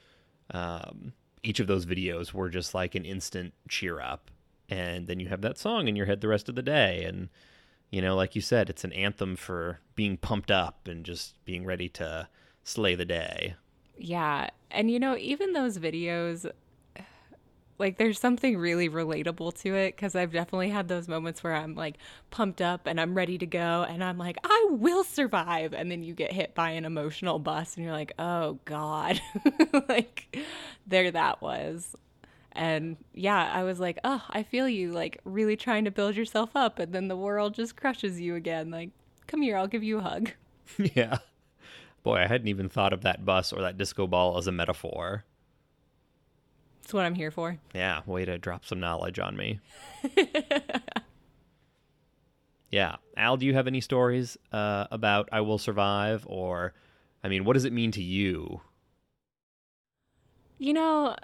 um, 0.51 1.13
each 1.43 1.61
of 1.61 1.67
those 1.67 1.87
videos 1.87 2.33
were 2.33 2.49
just 2.49 2.75
like 2.75 2.95
an 2.95 3.05
instant 3.05 3.55
cheer 3.69 4.01
up 4.01 4.31
and 4.69 5.07
then 5.07 5.21
you 5.21 5.29
have 5.29 5.43
that 5.43 5.59
song 5.59 5.89
in 5.89 5.97
your 5.97 6.07
head 6.07 6.21
the 6.21 6.29
rest 6.29 6.49
of 6.49 6.55
the 6.55 6.63
day 6.63 7.05
and 7.05 7.29
you 7.91 8.03
know 8.03 8.17
like 8.17 8.35
you 8.35 8.41
said 8.41 8.69
it's 8.69 8.85
an 8.85 8.93
anthem 8.93 9.37
for 9.37 9.79
being 9.95 10.17
pumped 10.17 10.51
up 10.51 10.89
and 10.89 11.05
just 11.05 11.43
being 11.45 11.65
ready 11.65 11.89
to 11.89 12.29
slay 12.67 12.95
the 12.95 13.05
day 13.05 13.55
Yeah. 13.97 14.51
And 14.71 14.91
you 14.91 14.99
know, 14.99 15.17
even 15.17 15.53
those 15.53 15.79
videos 15.79 16.51
like 17.79 17.99
there's 17.99 18.19
something 18.19 18.57
really 18.57 18.89
relatable 18.89 19.55
to 19.63 19.75
it 19.75 19.97
because 19.97 20.15
I've 20.15 20.33
definitely 20.33 20.71
had 20.71 20.89
those 20.89 21.09
moments 21.09 21.45
where 21.45 21.55
I'm 21.55 21.75
like 21.75 21.97
pumped 22.31 22.63
up 22.63 22.87
and 22.87 23.01
I'm 23.01 23.15
ready 23.15 23.39
to 23.39 23.47
go 23.47 23.85
and 23.89 24.03
I'm 24.03 24.19
like, 24.19 24.39
I 24.45 24.69
will 24.71 25.05
survive. 25.05 25.73
And 25.73 25.91
then 25.91 26.03
you 26.03 26.15
get 26.15 26.33
hit 26.33 26.55
by 26.55 26.71
an 26.71 26.85
emotional 26.85 27.39
bus 27.39 27.77
and 27.77 27.85
you're 27.85 27.93
like, 27.95 28.13
oh 28.19 28.59
God. 28.65 29.21
like 29.89 30.37
there 30.87 31.11
that 31.11 31.43
was. 31.43 31.95
And 32.53 32.97
yeah, 33.13 33.51
I 33.53 33.65
was 33.65 33.79
like, 33.79 33.99
oh, 34.05 34.25
I 34.31 34.43
feel 34.43 34.69
you, 34.69 34.93
like 34.93 35.21
really 35.25 35.57
trying 35.57 35.85
to 35.85 35.91
build 35.91 36.17
yourself 36.17 36.51
up. 36.55 36.79
And 36.79 36.93
then 36.93 37.09
the 37.09 37.17
world 37.17 37.55
just 37.55 37.77
crushes 37.77 38.19
you 38.19 38.35
again. 38.35 38.71
Like, 38.71 38.91
come 39.27 39.43
here, 39.43 39.59
I'll 39.59 39.67
give 39.67 39.83
you 39.83 39.99
a 39.99 40.03
hug. 40.03 40.31
yeah. 40.79 41.19
Boy, 42.07 42.19
I 42.19 42.29
hadn't 42.29 42.47
even 42.47 42.69
thought 42.69 42.93
of 42.93 43.03
that 43.03 43.25
bus 43.25 43.53
or 43.53 43.63
that 43.63 43.77
disco 43.77 44.07
ball 44.07 44.39
as 44.39 44.47
a 44.47 44.53
metaphor. 44.53 45.25
That's 46.81 46.95
what 46.95 47.05
I'm 47.05 47.17
here 47.17 47.33
for. 47.33 47.59
Yeah, 47.75 48.03
way 48.07 48.25
to 48.25 48.39
drop 48.39 48.65
some 48.65 48.79
knowledge 48.79 49.19
on 49.19 49.37
me. 49.37 49.59
yeah. 52.71 52.95
Al, 53.17 53.37
do 53.37 53.45
you 53.45 53.55
have 53.55 53.67
any 53.67 53.81
stories 53.81 54.39
uh, 54.53 54.87
about 54.93 55.29
I 55.33 55.41
Will 55.41 55.59
Survive? 55.59 56.25
Or, 56.29 56.75
I 57.25 57.29
mean, 57.29 57.45
what 57.45 57.55
does 57.55 57.65
it 57.65 57.73
mean 57.73 57.91
to 57.91 58.03
you? 58.05 58.61
You 60.59 60.75
know, 60.75 61.17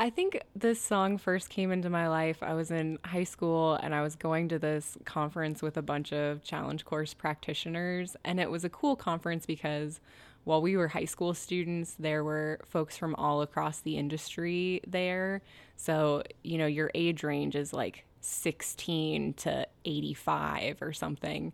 I 0.00 0.10
think 0.10 0.40
this 0.54 0.80
song 0.80 1.18
first 1.18 1.50
came 1.50 1.72
into 1.72 1.90
my 1.90 2.06
life. 2.06 2.40
I 2.40 2.54
was 2.54 2.70
in 2.70 3.00
high 3.04 3.24
school 3.24 3.74
and 3.74 3.92
I 3.92 4.02
was 4.02 4.14
going 4.14 4.48
to 4.50 4.58
this 4.58 4.96
conference 5.04 5.60
with 5.60 5.76
a 5.76 5.82
bunch 5.82 6.12
of 6.12 6.44
challenge 6.44 6.84
course 6.84 7.14
practitioners. 7.14 8.14
And 8.24 8.38
it 8.38 8.48
was 8.48 8.62
a 8.62 8.68
cool 8.68 8.94
conference 8.94 9.44
because 9.44 9.98
while 10.44 10.62
we 10.62 10.76
were 10.76 10.86
high 10.86 11.04
school 11.04 11.34
students, 11.34 11.96
there 11.98 12.22
were 12.22 12.60
folks 12.64 12.96
from 12.96 13.16
all 13.16 13.42
across 13.42 13.80
the 13.80 13.98
industry 13.98 14.80
there. 14.86 15.42
So, 15.76 16.22
you 16.44 16.58
know, 16.58 16.66
your 16.66 16.92
age 16.94 17.24
range 17.24 17.56
is 17.56 17.72
like 17.72 18.04
16 18.20 19.34
to 19.34 19.66
85 19.84 20.80
or 20.80 20.92
something. 20.92 21.52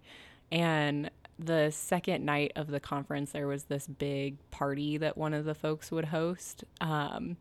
And 0.52 1.10
the 1.38 1.70
second 1.70 2.26
night 2.26 2.52
of 2.56 2.66
the 2.66 2.78
conference, 2.78 3.32
there 3.32 3.46
was 3.46 3.64
this 3.64 3.86
big 3.86 4.36
party 4.50 4.98
that 4.98 5.16
one 5.16 5.32
of 5.32 5.46
the 5.46 5.54
folks 5.54 5.90
would 5.90 6.04
host. 6.04 6.62
Um, 6.82 7.38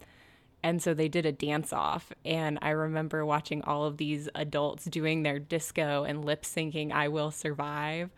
and 0.63 0.81
so 0.81 0.93
they 0.93 1.09
did 1.09 1.25
a 1.25 1.31
dance 1.31 1.73
off. 1.73 2.13
And 2.23 2.57
I 2.61 2.69
remember 2.69 3.25
watching 3.25 3.61
all 3.63 3.85
of 3.85 3.97
these 3.97 4.29
adults 4.33 4.85
doing 4.85 5.23
their 5.23 5.37
disco 5.37 6.03
and 6.03 6.23
lip 6.23 6.43
syncing 6.43 6.91
I 6.91 7.09
Will 7.09 7.31
Survive. 7.31 8.09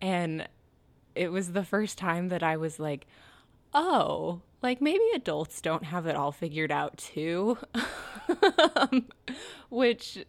And 0.00 0.48
it 1.14 1.30
was 1.30 1.52
the 1.52 1.64
first 1.64 1.96
time 1.96 2.28
that 2.28 2.42
I 2.42 2.56
was 2.56 2.80
like, 2.80 3.06
oh, 3.72 4.42
like 4.60 4.80
maybe 4.80 5.04
adults 5.14 5.60
don't 5.60 5.84
have 5.84 6.06
it 6.06 6.16
all 6.16 6.32
figured 6.32 6.72
out 6.72 6.96
too. 6.96 7.58
Which, 9.70 10.24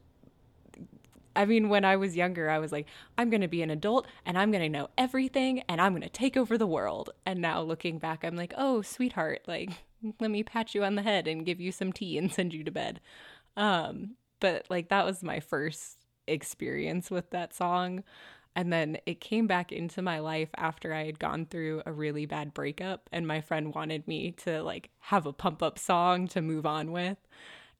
I 1.35 1.45
mean, 1.45 1.69
when 1.69 1.83
I 1.83 1.95
was 1.95 2.15
younger, 2.15 2.47
I 2.47 2.59
was 2.59 2.71
like, 2.71 2.85
I'm 3.17 3.31
going 3.31 3.41
to 3.41 3.47
be 3.47 3.63
an 3.63 3.71
adult 3.71 4.05
and 4.23 4.37
I'm 4.37 4.51
going 4.51 4.63
to 4.63 4.69
know 4.69 4.89
everything 4.99 5.63
and 5.67 5.81
I'm 5.81 5.93
going 5.93 6.03
to 6.03 6.09
take 6.09 6.37
over 6.37 6.59
the 6.59 6.67
world. 6.67 7.09
And 7.25 7.41
now 7.41 7.61
looking 7.61 7.97
back, 7.97 8.23
I'm 8.23 8.35
like, 8.35 8.53
oh, 8.55 8.83
sweetheart, 8.83 9.41
like, 9.47 9.71
let 10.19 10.31
me 10.31 10.43
pat 10.43 10.75
you 10.75 10.83
on 10.83 10.95
the 10.95 11.01
head 11.01 11.27
and 11.27 11.45
give 11.45 11.59
you 11.59 11.71
some 11.71 11.91
tea 11.91 12.17
and 12.17 12.31
send 12.31 12.53
you 12.53 12.63
to 12.63 12.71
bed. 12.71 12.99
Um, 13.57 14.15
but 14.39 14.65
like, 14.69 14.89
that 14.89 15.05
was 15.05 15.23
my 15.23 15.39
first 15.39 15.97
experience 16.27 17.09
with 17.09 17.29
that 17.31 17.53
song. 17.53 18.03
And 18.55 18.71
then 18.71 18.97
it 19.05 19.19
came 19.19 19.47
back 19.47 19.71
into 19.71 20.01
my 20.01 20.19
life 20.19 20.49
after 20.55 20.93
I 20.93 21.05
had 21.05 21.19
gone 21.19 21.45
through 21.45 21.81
a 21.85 21.91
really 21.91 22.25
bad 22.25 22.53
breakup 22.53 23.09
and 23.11 23.27
my 23.27 23.41
friend 23.41 23.73
wanted 23.75 24.07
me 24.07 24.31
to 24.43 24.63
like 24.63 24.91
have 24.99 25.25
a 25.25 25.33
pump 25.33 25.61
up 25.61 25.77
song 25.77 26.27
to 26.29 26.41
move 26.41 26.65
on 26.65 26.91
with. 26.91 27.17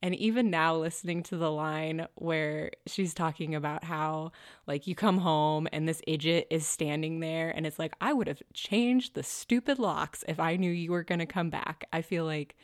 And 0.02 0.14
even 0.14 0.50
now, 0.50 0.76
listening 0.76 1.22
to 1.24 1.36
the 1.36 1.50
line 1.50 2.06
where 2.16 2.70
she's 2.86 3.14
talking 3.14 3.54
about 3.54 3.84
how, 3.84 4.32
like, 4.66 4.86
you 4.86 4.94
come 4.94 5.18
home 5.18 5.66
and 5.72 5.88
this 5.88 6.02
idiot 6.06 6.46
is 6.50 6.66
standing 6.66 7.20
there, 7.20 7.50
and 7.50 7.66
it's 7.66 7.78
like, 7.78 7.94
I 8.00 8.12
would 8.12 8.28
have 8.28 8.42
changed 8.52 9.14
the 9.14 9.22
stupid 9.22 9.78
locks 9.78 10.24
if 10.28 10.38
I 10.38 10.56
knew 10.56 10.70
you 10.70 10.92
were 10.92 11.04
going 11.04 11.18
to 11.20 11.26
come 11.26 11.50
back. 11.50 11.86
I 11.92 12.02
feel 12.02 12.24
like 12.24 12.56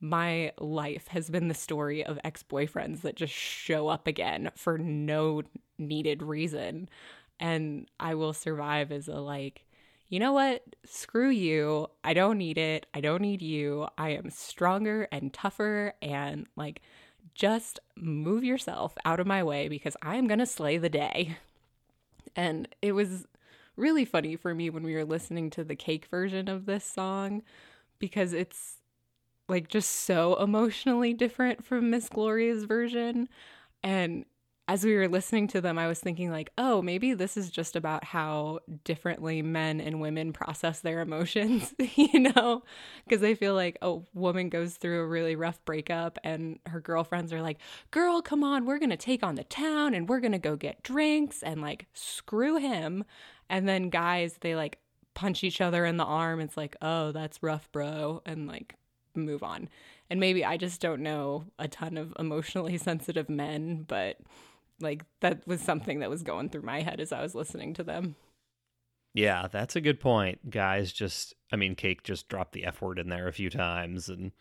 my 0.00 0.52
life 0.58 1.08
has 1.08 1.28
been 1.28 1.48
the 1.48 1.54
story 1.54 2.04
of 2.04 2.18
ex 2.22 2.44
boyfriends 2.44 3.00
that 3.02 3.16
just 3.16 3.32
show 3.32 3.88
up 3.88 4.06
again 4.06 4.50
for 4.54 4.78
no 4.78 5.42
needed 5.78 6.22
reason 6.22 6.88
and 7.40 7.88
I 8.00 8.14
will 8.14 8.32
survive 8.32 8.92
as 8.92 9.08
a 9.08 9.20
like, 9.20 9.64
you 10.08 10.18
know 10.18 10.32
what? 10.32 10.62
Screw 10.86 11.28
you. 11.28 11.88
I 12.02 12.14
don't 12.14 12.38
need 12.38 12.58
it. 12.58 12.86
I 12.94 13.00
don't 13.00 13.22
need 13.22 13.42
you. 13.42 13.88
I 13.98 14.10
am 14.10 14.30
stronger 14.30 15.06
and 15.12 15.32
tougher 15.32 15.92
and 16.00 16.46
like 16.56 16.80
just 17.34 17.78
move 17.96 18.42
yourself 18.42 18.94
out 19.04 19.20
of 19.20 19.26
my 19.26 19.42
way 19.42 19.68
because 19.68 19.96
I'm 20.02 20.26
going 20.26 20.38
to 20.38 20.46
slay 20.46 20.78
the 20.78 20.88
day. 20.88 21.36
And 22.36 22.68
it 22.82 22.92
was 22.92 23.26
really 23.74 24.04
funny 24.04 24.36
for 24.36 24.54
me 24.54 24.70
when 24.70 24.84
we 24.84 24.94
were 24.94 25.04
listening 25.04 25.50
to 25.50 25.64
the 25.64 25.74
cake 25.74 26.06
version 26.06 26.48
of 26.48 26.66
this 26.66 26.84
song 26.84 27.42
because 27.98 28.32
it's 28.32 28.76
like 29.48 29.66
just 29.66 29.90
so 29.90 30.36
emotionally 30.40 31.12
different 31.14 31.64
from 31.64 31.90
Miss 31.90 32.08
Gloria's 32.08 32.62
version. 32.62 33.28
And 33.82 34.24
as 34.68 34.84
we 34.84 34.94
were 34.94 35.08
listening 35.08 35.48
to 35.48 35.62
them, 35.62 35.78
I 35.78 35.88
was 35.88 35.98
thinking, 35.98 36.30
like, 36.30 36.50
oh, 36.58 36.82
maybe 36.82 37.14
this 37.14 37.38
is 37.38 37.50
just 37.50 37.74
about 37.74 38.04
how 38.04 38.60
differently 38.84 39.40
men 39.40 39.80
and 39.80 39.98
women 39.98 40.34
process 40.34 40.80
their 40.80 41.00
emotions, 41.00 41.74
you 41.96 42.20
know? 42.20 42.62
Because 43.04 43.24
I 43.24 43.32
feel 43.32 43.54
like 43.54 43.78
a 43.80 43.98
woman 44.12 44.50
goes 44.50 44.76
through 44.76 45.00
a 45.00 45.06
really 45.06 45.36
rough 45.36 45.64
breakup 45.64 46.18
and 46.22 46.58
her 46.66 46.80
girlfriends 46.80 47.32
are 47.32 47.40
like, 47.40 47.56
girl, 47.90 48.20
come 48.20 48.44
on, 48.44 48.66
we're 48.66 48.78
going 48.78 48.90
to 48.90 48.98
take 48.98 49.22
on 49.22 49.36
the 49.36 49.44
town 49.44 49.94
and 49.94 50.06
we're 50.06 50.20
going 50.20 50.32
to 50.32 50.38
go 50.38 50.54
get 50.54 50.82
drinks 50.82 51.42
and 51.42 51.62
like 51.62 51.86
screw 51.94 52.58
him. 52.58 53.04
And 53.48 53.66
then 53.66 53.88
guys, 53.88 54.36
they 54.42 54.54
like 54.54 54.78
punch 55.14 55.42
each 55.42 55.62
other 55.62 55.86
in 55.86 55.96
the 55.96 56.04
arm. 56.04 56.40
It's 56.40 56.58
like, 56.58 56.76
oh, 56.82 57.12
that's 57.12 57.42
rough, 57.42 57.72
bro. 57.72 58.20
And 58.26 58.46
like 58.46 58.74
move 59.16 59.42
on. 59.42 59.70
And 60.10 60.20
maybe 60.20 60.44
I 60.44 60.58
just 60.58 60.80
don't 60.82 61.02
know 61.02 61.44
a 61.58 61.68
ton 61.68 61.96
of 61.96 62.12
emotionally 62.18 62.76
sensitive 62.78 63.30
men, 63.30 63.86
but 63.88 64.18
like 64.80 65.04
that 65.20 65.46
was 65.46 65.60
something 65.60 66.00
that 66.00 66.10
was 66.10 66.22
going 66.22 66.48
through 66.50 66.62
my 66.62 66.82
head 66.82 67.00
as 67.00 67.12
I 67.12 67.22
was 67.22 67.34
listening 67.34 67.74
to 67.74 67.82
them. 67.82 68.16
Yeah, 69.14 69.48
that's 69.50 69.76
a 69.76 69.80
good 69.80 70.00
point. 70.00 70.50
Guys 70.50 70.92
just 70.92 71.34
I 71.52 71.56
mean 71.56 71.74
Cake 71.74 72.02
just 72.02 72.28
dropped 72.28 72.52
the 72.52 72.64
F 72.64 72.80
word 72.80 72.98
in 72.98 73.08
there 73.08 73.28
a 73.28 73.32
few 73.32 73.50
times 73.50 74.08
and 74.08 74.32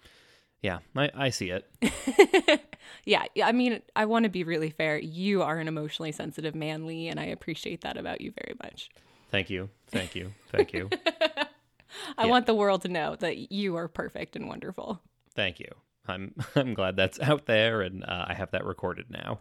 yeah, 0.62 0.79
I, 0.96 1.12
I 1.13 1.29
see 1.29 1.51
it. 1.51 2.62
yeah, 3.06 3.25
I 3.44 3.51
mean, 3.51 3.82
I 3.96 4.06
want 4.06 4.24
to 4.24 4.29
be 4.29 4.44
really 4.44 4.70
fair. 4.70 4.98
You 4.98 5.44
are 5.44 5.60
an 5.60 5.67
emotionally 5.67 6.12
sensitive 6.12 6.56
man, 6.56 6.88
Lee, 6.88 7.08
and 7.10 7.20
I 7.20 7.25
appreciate 7.25 7.82
that 7.82 7.98
about 7.98 8.22
you 8.22 8.32
very 8.32 8.56
much. 8.63 8.89
Thank 9.29 9.50
you. 9.50 9.70
Thank 9.88 10.15
you. 10.15 10.34
Thank 10.51 10.74
you. 10.74 10.89
I 12.17 12.25
yeah. 12.25 12.25
want 12.25 12.46
the 12.46 12.56
world 12.56 12.82
to 12.84 12.89
know 12.89 13.15
that 13.17 13.51
you 13.51 13.75
are 13.75 13.88
perfect 13.88 14.36
and 14.36 14.48
wonderful. 14.48 15.01
Thank 15.36 15.60
you. 15.60 15.70
I'm 16.07 16.35
I'm 16.55 16.73
glad 16.73 16.95
that's 16.95 17.19
out 17.19 17.45
there, 17.45 17.81
and 17.81 18.03
uh, 18.03 18.25
I 18.27 18.33
have 18.33 18.51
that 18.51 18.65
recorded 18.65 19.07
now. 19.09 19.39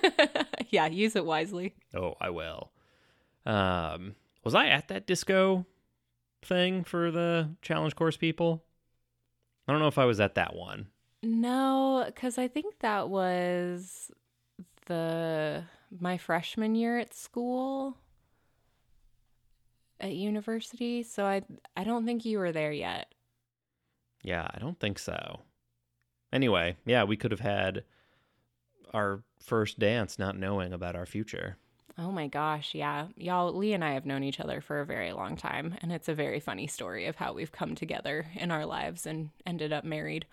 yeah, 0.70 0.86
use 0.86 1.16
it 1.16 1.24
wisely. 1.24 1.74
Oh, 1.94 2.14
I 2.20 2.30
will. 2.30 2.70
Um, 3.46 4.14
was 4.42 4.54
I 4.54 4.68
at 4.68 4.88
that 4.88 5.06
disco 5.06 5.66
thing 6.42 6.84
for 6.84 7.10
the 7.10 7.50
challenge 7.62 7.96
course 7.96 8.16
people? 8.16 8.64
I 9.66 9.72
don't 9.72 9.80
know 9.80 9.88
if 9.88 9.98
I 9.98 10.04
was 10.04 10.20
at 10.20 10.34
that 10.34 10.54
one. 10.54 10.88
No, 11.22 12.04
because 12.06 12.36
I 12.36 12.48
think 12.48 12.80
that 12.80 13.08
was 13.08 14.10
the 14.86 15.64
my 15.98 16.18
freshman 16.18 16.74
year 16.74 16.98
at 16.98 17.14
school 17.14 17.96
at 20.00 20.12
university. 20.12 21.02
So 21.02 21.24
I 21.24 21.42
I 21.76 21.84
don't 21.84 22.04
think 22.04 22.24
you 22.24 22.38
were 22.38 22.52
there 22.52 22.72
yet. 22.72 23.14
Yeah, 24.22 24.46
I 24.52 24.58
don't 24.58 24.78
think 24.78 24.98
so. 24.98 25.40
Anyway, 26.34 26.76
yeah, 26.84 27.04
we 27.04 27.16
could 27.16 27.30
have 27.30 27.40
had 27.40 27.84
our 28.92 29.22
first 29.38 29.78
dance 29.78 30.18
not 30.18 30.36
knowing 30.36 30.72
about 30.72 30.96
our 30.96 31.06
future. 31.06 31.56
Oh 31.96 32.10
my 32.10 32.26
gosh, 32.26 32.74
yeah. 32.74 33.06
Y'all, 33.16 33.52
Lee 33.52 33.72
and 33.72 33.84
I 33.84 33.92
have 33.92 34.04
known 34.04 34.24
each 34.24 34.40
other 34.40 34.60
for 34.60 34.80
a 34.80 34.86
very 34.86 35.12
long 35.12 35.36
time, 35.36 35.76
and 35.80 35.92
it's 35.92 36.08
a 36.08 36.14
very 36.14 36.40
funny 36.40 36.66
story 36.66 37.06
of 37.06 37.14
how 37.14 37.32
we've 37.32 37.52
come 37.52 37.76
together 37.76 38.26
in 38.34 38.50
our 38.50 38.66
lives 38.66 39.06
and 39.06 39.30
ended 39.46 39.72
up 39.72 39.84
married. 39.84 40.26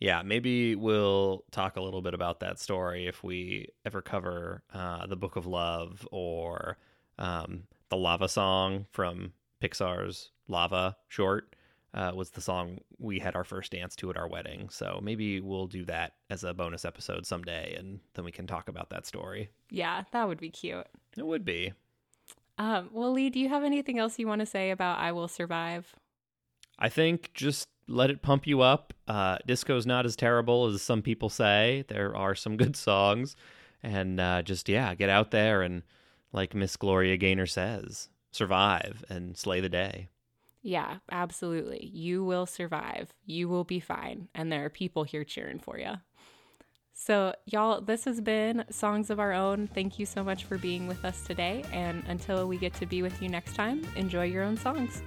Yeah, 0.00 0.22
maybe 0.22 0.74
we'll 0.74 1.44
talk 1.50 1.76
a 1.76 1.82
little 1.82 2.00
bit 2.00 2.14
about 2.14 2.40
that 2.40 2.58
story 2.58 3.06
if 3.06 3.22
we 3.22 3.68
ever 3.84 4.00
cover 4.00 4.62
uh, 4.72 5.06
the 5.06 5.16
Book 5.16 5.36
of 5.36 5.46
Love 5.46 6.08
or 6.10 6.78
um, 7.18 7.64
the 7.90 7.96
Lava 7.96 8.28
Song 8.28 8.86
from 8.90 9.32
Pixar's 9.62 10.30
Lava 10.46 10.96
short 11.08 11.54
uh, 11.94 12.12
was 12.14 12.30
the 12.30 12.40
song 12.40 12.78
we 12.98 13.18
had 13.18 13.34
our 13.34 13.44
first 13.44 13.72
dance 13.72 13.96
to 13.96 14.10
at 14.10 14.16
our 14.16 14.28
wedding. 14.28 14.68
So 14.70 15.00
maybe 15.02 15.40
we'll 15.40 15.66
do 15.66 15.84
that 15.86 16.14
as 16.30 16.44
a 16.44 16.54
bonus 16.54 16.84
episode 16.84 17.26
someday, 17.26 17.74
and 17.78 18.00
then 18.14 18.24
we 18.24 18.32
can 18.32 18.46
talk 18.46 18.68
about 18.68 18.90
that 18.90 19.06
story. 19.06 19.50
Yeah, 19.70 20.04
that 20.12 20.28
would 20.28 20.40
be 20.40 20.50
cute. 20.50 20.86
It 21.16 21.26
would 21.26 21.44
be. 21.44 21.72
Um, 22.58 22.90
well, 22.92 23.12
Lee, 23.12 23.30
do 23.30 23.38
you 23.38 23.48
have 23.48 23.64
anything 23.64 23.98
else 23.98 24.18
you 24.18 24.26
want 24.26 24.40
to 24.40 24.46
say 24.46 24.70
about 24.70 24.98
I 24.98 25.12
Will 25.12 25.28
Survive? 25.28 25.94
I 26.78 26.88
think 26.88 27.32
just 27.32 27.68
let 27.86 28.10
it 28.10 28.22
pump 28.22 28.46
you 28.46 28.60
up. 28.60 28.92
Uh, 29.06 29.38
disco's 29.46 29.86
not 29.86 30.04
as 30.04 30.16
terrible 30.16 30.66
as 30.66 30.82
some 30.82 31.02
people 31.02 31.28
say. 31.28 31.84
There 31.88 32.14
are 32.14 32.34
some 32.34 32.56
good 32.56 32.76
songs, 32.76 33.36
and 33.82 34.20
uh, 34.20 34.42
just 34.42 34.68
yeah, 34.68 34.94
get 34.94 35.08
out 35.08 35.30
there 35.30 35.62
and 35.62 35.82
like 36.32 36.54
Miss 36.54 36.76
Gloria 36.76 37.16
Gaynor 37.16 37.46
says, 37.46 38.08
survive 38.30 39.04
and 39.08 39.36
slay 39.36 39.60
the 39.60 39.68
day. 39.68 40.08
Yeah, 40.62 40.98
absolutely. 41.10 41.90
You 41.92 42.24
will 42.24 42.46
survive. 42.46 43.14
You 43.24 43.48
will 43.48 43.64
be 43.64 43.80
fine, 43.80 44.28
and 44.34 44.50
there 44.50 44.64
are 44.64 44.70
people 44.70 45.04
here 45.04 45.24
cheering 45.24 45.58
for 45.58 45.78
you. 45.78 45.94
So, 46.92 47.32
y'all, 47.46 47.80
this 47.80 48.06
has 48.06 48.20
been 48.20 48.64
Songs 48.70 49.08
of 49.08 49.20
Our 49.20 49.32
Own. 49.32 49.68
Thank 49.68 50.00
you 50.00 50.04
so 50.04 50.24
much 50.24 50.44
for 50.44 50.58
being 50.58 50.88
with 50.88 51.04
us 51.04 51.24
today. 51.24 51.64
And 51.72 52.02
until 52.08 52.48
we 52.48 52.58
get 52.58 52.74
to 52.74 52.86
be 52.86 53.02
with 53.02 53.22
you 53.22 53.28
next 53.28 53.54
time, 53.54 53.82
enjoy 53.94 54.24
your 54.24 54.42
own 54.42 54.56
songs. 54.56 55.00